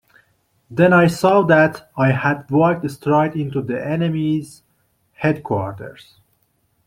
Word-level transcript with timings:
Then 0.71 0.93
I 0.93 1.05
saw 1.05 1.43
that 1.43 1.91
I 1.95 2.11
had 2.11 2.49
walked 2.49 2.89
straight 2.89 3.35
into 3.35 3.61
the 3.61 3.79
enemy’s 3.87 4.63
headquarters. 5.13 6.15